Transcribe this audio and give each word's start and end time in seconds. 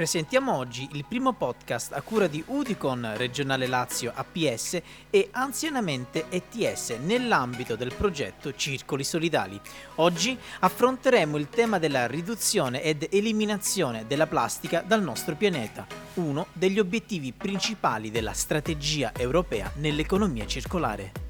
Presentiamo 0.00 0.56
oggi 0.56 0.88
il 0.92 1.04
primo 1.06 1.34
podcast 1.34 1.92
a 1.92 2.00
cura 2.00 2.26
di 2.26 2.42
Udicon 2.46 3.12
Regionale 3.16 3.66
Lazio 3.66 4.10
APS 4.14 4.80
e 5.10 5.28
Anzianamente 5.32 6.24
ETS 6.30 6.96
nell'ambito 7.02 7.76
del 7.76 7.92
progetto 7.94 8.54
Circoli 8.54 9.04
Solidali. 9.04 9.60
Oggi 9.96 10.38
affronteremo 10.60 11.36
il 11.36 11.50
tema 11.50 11.78
della 11.78 12.06
riduzione 12.06 12.82
ed 12.82 13.08
eliminazione 13.10 14.06
della 14.06 14.26
plastica 14.26 14.80
dal 14.80 15.02
nostro 15.02 15.36
pianeta, 15.36 15.86
uno 16.14 16.46
degli 16.54 16.78
obiettivi 16.78 17.34
principali 17.34 18.10
della 18.10 18.32
strategia 18.32 19.12
europea 19.14 19.70
nell'economia 19.74 20.46
circolare. 20.46 21.29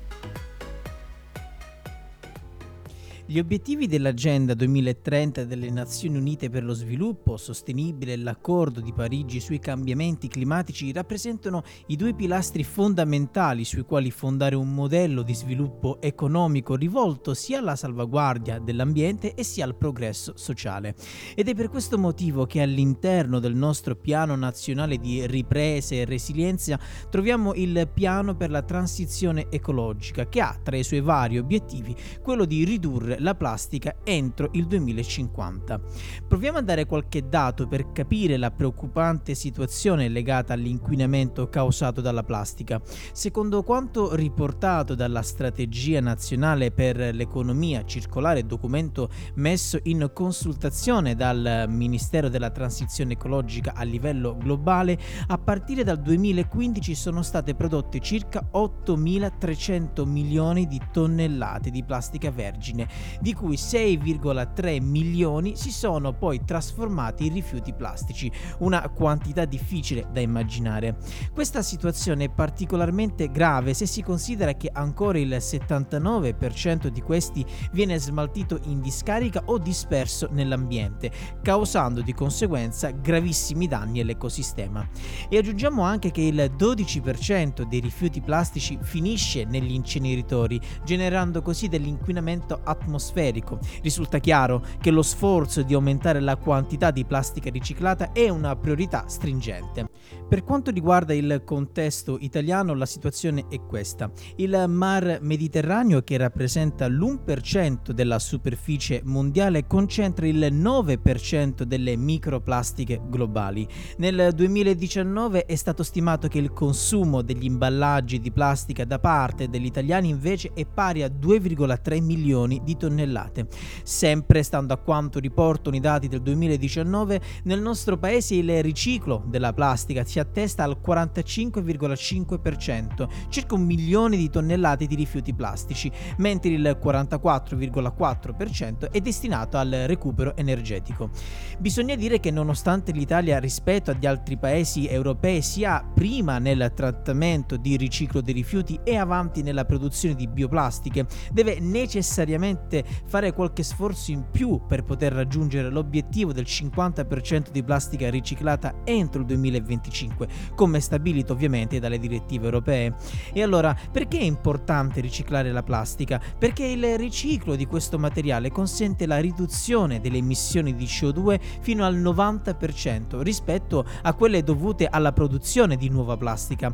Gli 3.30 3.38
obiettivi 3.38 3.86
dell'Agenda 3.86 4.54
2030 4.54 5.44
delle 5.44 5.70
Nazioni 5.70 6.16
Unite 6.16 6.50
per 6.50 6.64
lo 6.64 6.74
sviluppo 6.74 7.36
sostenibile 7.36 8.14
e 8.14 8.16
l'accordo 8.16 8.80
di 8.80 8.92
Parigi 8.92 9.38
sui 9.38 9.60
cambiamenti 9.60 10.26
climatici 10.26 10.90
rappresentano 10.90 11.62
i 11.86 11.94
due 11.94 12.12
pilastri 12.12 12.64
fondamentali 12.64 13.64
sui 13.64 13.82
quali 13.82 14.10
fondare 14.10 14.56
un 14.56 14.74
modello 14.74 15.22
di 15.22 15.32
sviluppo 15.32 16.00
economico 16.00 16.74
rivolto 16.74 17.32
sia 17.32 17.60
alla 17.60 17.76
salvaguardia 17.76 18.58
dell'ambiente 18.58 19.34
e 19.34 19.44
sia 19.44 19.64
al 19.64 19.76
progresso 19.76 20.32
sociale. 20.34 20.96
Ed 21.36 21.46
è 21.46 21.54
per 21.54 21.68
questo 21.68 21.98
motivo 21.98 22.46
che 22.46 22.62
all'interno 22.62 23.38
del 23.38 23.54
nostro 23.54 23.94
piano 23.94 24.34
nazionale 24.34 24.98
di 24.98 25.24
ripresa 25.28 25.94
e 25.94 26.04
resilienza 26.04 26.80
troviamo 27.08 27.54
il 27.54 27.88
piano 27.94 28.34
per 28.34 28.50
la 28.50 28.62
transizione 28.62 29.46
ecologica 29.50 30.28
che 30.28 30.40
ha 30.40 30.58
tra 30.60 30.76
i 30.76 30.82
suoi 30.82 31.00
vari 31.00 31.38
obiettivi 31.38 31.94
quello 32.20 32.44
di 32.44 32.64
ridurre 32.64 33.18
la 33.20 33.34
plastica 33.34 33.96
entro 34.04 34.48
il 34.52 34.66
2050. 34.66 35.80
Proviamo 36.26 36.58
a 36.58 36.62
dare 36.62 36.86
qualche 36.86 37.28
dato 37.28 37.66
per 37.66 37.92
capire 37.92 38.36
la 38.36 38.50
preoccupante 38.50 39.34
situazione 39.34 40.08
legata 40.08 40.52
all'inquinamento 40.52 41.48
causato 41.48 42.00
dalla 42.00 42.24
plastica. 42.24 42.80
Secondo 43.12 43.62
quanto 43.62 44.14
riportato 44.14 44.94
dalla 44.94 45.22
Strategia 45.22 46.00
Nazionale 46.00 46.70
per 46.70 46.96
l'Economia 47.14 47.84
Circolare, 47.84 48.46
documento 48.46 49.08
messo 49.34 49.78
in 49.84 50.10
consultazione 50.12 51.14
dal 51.14 51.66
Ministero 51.68 52.28
della 52.28 52.50
Transizione 52.50 53.12
Ecologica 53.12 53.72
a 53.74 53.82
livello 53.82 54.36
globale, 54.36 54.98
a 55.26 55.38
partire 55.38 55.84
dal 55.84 56.00
2015 56.00 56.94
sono 56.94 57.22
state 57.22 57.54
prodotte 57.54 58.00
circa 58.00 58.50
8.300 58.52 60.06
milioni 60.06 60.66
di 60.66 60.80
tonnellate 60.92 61.70
di 61.70 61.84
plastica 61.84 62.30
vergine, 62.30 62.88
di 63.20 63.34
cui 63.34 63.56
6,3 63.56 64.82
milioni 64.82 65.56
si 65.56 65.70
sono 65.70 66.12
poi 66.12 66.44
trasformati 66.44 67.26
in 67.26 67.34
rifiuti 67.34 67.72
plastici, 67.72 68.30
una 68.58 68.88
quantità 68.90 69.44
difficile 69.44 70.06
da 70.12 70.20
immaginare. 70.20 70.96
Questa 71.32 71.62
situazione 71.62 72.24
è 72.24 72.30
particolarmente 72.30 73.30
grave 73.30 73.74
se 73.74 73.86
si 73.86 74.02
considera 74.02 74.54
che 74.54 74.70
ancora 74.72 75.18
il 75.18 75.36
79% 75.36 76.86
di 76.88 77.00
questi 77.00 77.44
viene 77.72 77.98
smaltito 77.98 78.58
in 78.64 78.80
discarica 78.80 79.42
o 79.46 79.58
disperso 79.58 80.28
nell'ambiente, 80.30 81.10
causando 81.42 82.02
di 82.02 82.12
conseguenza 82.12 82.90
gravissimi 82.90 83.66
danni 83.66 84.00
all'ecosistema. 84.00 84.88
E 85.28 85.38
aggiungiamo 85.38 85.82
anche 85.82 86.10
che 86.10 86.22
il 86.22 86.52
12% 86.56 87.62
dei 87.62 87.80
rifiuti 87.80 88.20
plastici 88.20 88.78
finisce 88.80 89.44
negli 89.44 89.72
inceneritori, 89.72 90.60
generando 90.84 91.42
così 91.42 91.68
dell'inquinamento 91.68 92.60
atmosferico 92.62 92.99
atmosferico. 93.00 93.58
Risulta 93.82 94.18
chiaro 94.18 94.62
che 94.80 94.90
lo 94.90 95.02
sforzo 95.02 95.62
di 95.62 95.72
aumentare 95.74 96.20
la 96.20 96.36
quantità 96.36 96.90
di 96.90 97.06
plastica 97.06 97.50
riciclata 97.50 98.12
è 98.12 98.28
una 98.28 98.54
priorità 98.56 99.04
stringente. 99.08 99.88
Per 100.28 100.44
quanto 100.44 100.70
riguarda 100.70 101.14
il 101.14 101.42
contesto 101.44 102.18
italiano, 102.20 102.74
la 102.74 102.86
situazione 102.86 103.46
è 103.48 103.60
questa. 103.62 104.10
Il 104.36 104.64
Mar 104.68 105.18
Mediterraneo, 105.22 106.02
che 106.02 106.16
rappresenta 106.18 106.86
l'1% 106.86 107.90
della 107.90 108.18
superficie 108.18 109.00
mondiale, 109.04 109.66
concentra 109.66 110.26
il 110.26 110.52
9% 110.52 111.62
delle 111.62 111.96
microplastiche 111.96 113.00
globali. 113.08 113.66
Nel 113.96 114.30
2019 114.34 115.46
è 115.46 115.56
stato 115.56 115.82
stimato 115.82 116.28
che 116.28 116.38
il 116.38 116.52
consumo 116.52 117.22
degli 117.22 117.44
imballaggi 117.44 118.20
di 118.20 118.30
plastica 118.30 118.84
da 118.84 118.98
parte 118.98 119.48
degli 119.48 119.64
italiani 119.64 120.10
invece 120.10 120.52
è 120.54 120.66
pari 120.66 121.02
a 121.02 121.08
2,3 121.08 122.02
milioni 122.02 122.60
di 122.62 122.76
tonnellate. 122.80 123.46
Sempre 123.84 124.42
stando 124.42 124.72
a 124.72 124.78
quanto 124.78 125.18
riportano 125.18 125.76
i 125.76 125.80
dati 125.80 126.08
del 126.08 126.22
2019, 126.22 127.20
nel 127.44 127.60
nostro 127.60 127.98
paese 127.98 128.36
il 128.36 128.62
riciclo 128.62 129.22
della 129.26 129.52
plastica 129.52 130.02
si 130.04 130.18
attesta 130.18 130.64
al 130.64 130.78
45,5%, 130.84 133.08
circa 133.28 133.54
un 133.54 133.64
milione 133.64 134.16
di 134.16 134.30
tonnellate 134.30 134.86
di 134.86 134.94
rifiuti 134.94 135.34
plastici, 135.34 135.92
mentre 136.16 136.50
il 136.50 136.78
44,4% 136.82 138.90
è 138.90 139.00
destinato 139.00 139.58
al 139.58 139.84
recupero 139.86 140.34
energetico. 140.36 141.10
Bisogna 141.58 141.96
dire 141.96 142.20
che 142.20 142.30
nonostante 142.30 142.92
l'Italia 142.92 143.38
rispetto 143.38 143.90
agli 143.90 144.06
altri 144.06 144.38
paesi 144.38 144.88
europei 144.88 145.42
sia 145.42 145.86
prima 145.94 146.38
nel 146.38 146.72
trattamento 146.74 147.56
di 147.56 147.76
riciclo 147.76 148.22
dei 148.22 148.32
rifiuti 148.32 148.80
e 148.82 148.96
avanti 148.96 149.42
nella 149.42 149.66
produzione 149.66 150.14
di 150.14 150.26
bioplastiche, 150.26 151.06
deve 151.30 151.60
necessariamente 151.60 152.69
fare 153.06 153.32
qualche 153.32 153.62
sforzo 153.62 154.10
in 154.10 154.24
più 154.30 154.60
per 154.66 154.84
poter 154.84 155.12
raggiungere 155.12 155.70
l'obiettivo 155.70 156.32
del 156.32 156.44
50% 156.44 157.50
di 157.50 157.62
plastica 157.62 158.08
riciclata 158.10 158.74
entro 158.84 159.20
il 159.20 159.26
2025, 159.26 160.28
come 160.54 160.80
stabilito 160.80 161.32
ovviamente 161.32 161.78
dalle 161.78 161.98
direttive 161.98 162.46
europee. 162.46 162.94
E 163.32 163.42
allora, 163.42 163.76
perché 163.90 164.18
è 164.18 164.24
importante 164.24 165.00
riciclare 165.00 165.52
la 165.52 165.62
plastica? 165.62 166.20
Perché 166.38 166.64
il 166.64 166.96
riciclo 166.96 167.56
di 167.56 167.66
questo 167.66 167.98
materiale 167.98 168.50
consente 168.50 169.06
la 169.06 169.18
riduzione 169.18 170.00
delle 170.00 170.18
emissioni 170.18 170.74
di 170.74 170.84
CO2 170.84 171.40
fino 171.60 171.84
al 171.84 171.96
90% 171.96 173.20
rispetto 173.22 173.84
a 174.02 174.14
quelle 174.14 174.42
dovute 174.42 174.86
alla 174.86 175.12
produzione 175.12 175.76
di 175.76 175.88
nuova 175.88 176.16
plastica. 176.16 176.72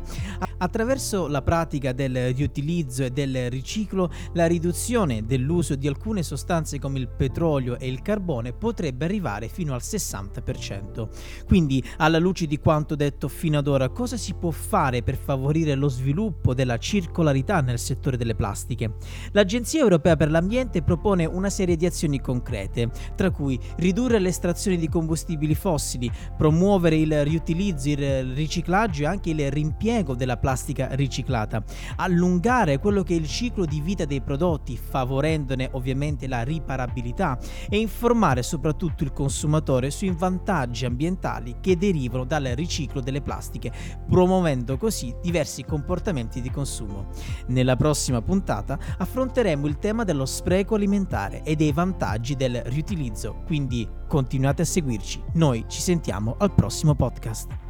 Attraverso 0.59 1.27
la 1.27 1.43
pratica 1.43 1.91
del 1.91 2.33
riutilizzo 2.33 3.03
e 3.03 3.11
del 3.11 3.51
riciclo, 3.51 4.09
la 4.33 4.47
riduzione 4.47 5.23
dell'uso 5.23 5.75
di 5.75 5.87
alcune 5.87 6.23
sostanze 6.23 6.79
come 6.79 6.97
il 6.97 7.09
petrolio 7.09 7.77
e 7.77 7.87
il 7.87 8.01
carbone 8.01 8.53
potrebbe 8.53 9.05
arrivare 9.05 9.49
fino 9.49 9.75
al 9.75 9.81
60%. 9.83 11.09
Quindi, 11.45 11.83
alla 11.97 12.17
luce 12.17 12.47
di 12.47 12.57
quanto 12.57 12.95
detto 12.95 13.27
fino 13.27 13.59
ad 13.59 13.67
ora, 13.67 13.89
cosa 13.89 14.17
si 14.17 14.33
può 14.33 14.49
fare 14.49 15.03
per 15.03 15.15
favorire 15.15 15.75
lo 15.75 15.89
sviluppo 15.89 16.55
della 16.55 16.79
circolarità 16.79 17.61
nel 17.61 17.77
settore 17.77 18.17
delle 18.17 18.33
plastiche? 18.33 18.95
L'Agenzia 19.33 19.81
europea 19.81 20.15
per 20.15 20.31
l'ambiente 20.31 20.81
propone 20.81 21.25
una 21.25 21.51
serie 21.51 21.75
di 21.75 21.85
azioni 21.85 22.19
concrete, 22.19 22.89
tra 23.15 23.29
cui 23.29 23.59
ridurre 23.75 24.17
l'estrazione 24.17 24.77
di 24.77 24.89
combustibili 24.89 25.53
fossili, 25.53 26.11
promuovere 26.35 26.95
il 26.95 27.23
riutilizzo, 27.23 27.89
il 27.89 28.33
riciclaggio 28.33 29.03
e 29.03 29.05
anche 29.05 29.29
il 29.29 29.51
rimpiego 29.51 30.15
della 30.15 30.33
plastica 30.33 30.45
riciclata, 30.91 31.63
allungare 31.97 32.79
quello 32.79 33.03
che 33.03 33.15
è 33.15 33.17
il 33.17 33.27
ciclo 33.27 33.65
di 33.65 33.81
vita 33.81 34.05
dei 34.05 34.21
prodotti, 34.21 34.77
favorendone 34.77 35.69
ovviamente 35.73 36.27
la 36.27 36.43
riparabilità 36.43 37.37
e 37.69 37.79
informare 37.79 38.43
soprattutto 38.43 39.03
il 39.03 39.11
consumatore 39.11 39.89
sui 39.89 40.11
vantaggi 40.11 40.85
ambientali 40.85 41.57
che 41.59 41.77
derivano 41.77 42.25
dal 42.25 42.43
riciclo 42.55 43.01
delle 43.01 43.21
plastiche, 43.21 43.71
promuovendo 44.07 44.77
così 44.77 45.13
diversi 45.21 45.63
comportamenti 45.63 46.41
di 46.41 46.51
consumo. 46.51 47.07
Nella 47.47 47.75
prossima 47.75 48.21
puntata 48.21 48.77
affronteremo 48.97 49.67
il 49.67 49.77
tema 49.79 50.03
dello 50.03 50.25
spreco 50.25 50.75
alimentare 50.75 51.43
e 51.43 51.55
dei 51.55 51.71
vantaggi 51.71 52.35
del 52.35 52.61
riutilizzo, 52.65 53.41
quindi 53.45 53.87
continuate 54.07 54.61
a 54.61 54.65
seguirci. 54.65 55.21
Noi 55.33 55.65
ci 55.67 55.81
sentiamo 55.81 56.35
al 56.37 56.53
prossimo 56.53 56.95
podcast. 56.95 57.66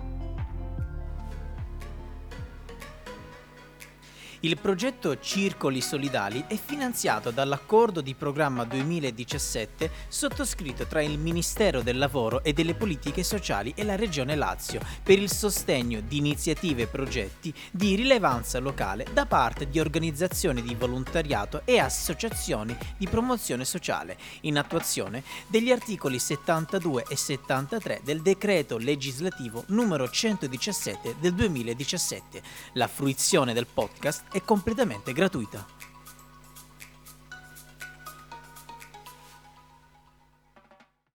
Il 4.41 4.59
progetto 4.59 5.19
Circoli 5.19 5.81
Solidali 5.81 6.45
è 6.47 6.59
finanziato 6.63 7.31
dall'accordo 7.31 8.01
di 8.01 8.13
programma 8.13 8.65
2017 8.65 9.89
sottoscritto 10.09 10.85
tra 10.85 11.01
il 11.01 11.17
Ministero 11.17 11.81
del 11.81 11.97
Lavoro 11.97 12.43
e 12.43 12.53
delle 12.53 12.75
Politiche 12.75 13.23
Sociali 13.23 13.73
e 13.75 13.83
la 13.83 13.95
Regione 13.95 14.35
Lazio 14.35 14.79
per 15.01 15.17
il 15.17 15.31
sostegno 15.31 16.01
di 16.01 16.17
iniziative 16.17 16.83
e 16.83 16.87
progetti 16.87 17.51
di 17.71 17.95
rilevanza 17.95 18.59
locale 18.59 19.07
da 19.11 19.25
parte 19.25 19.69
di 19.69 19.79
organizzazioni 19.79 20.61
di 20.61 20.75
volontariato 20.75 21.63
e 21.65 21.79
associazioni 21.79 22.77
di 22.95 23.07
promozione 23.07 23.65
sociale, 23.65 24.17
in 24.41 24.59
attuazione 24.59 25.23
degli 25.47 25.71
articoli 25.71 26.19
72 26.19 27.05
e 27.09 27.15
73 27.15 28.01
del 28.03 28.21
decreto 28.21 28.77
legislativo 28.77 29.63
numero 29.69 30.07
117 30.07 31.15
del 31.19 31.33
2017. 31.33 32.41
La 32.73 32.87
fruizione 32.87 33.53
del 33.53 33.65
podcast 33.65 34.25
è 34.31 34.41
completamente 34.43 35.13
gratuita. 35.13 35.76